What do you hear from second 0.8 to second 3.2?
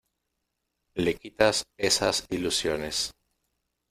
le quitas esas ilusiones.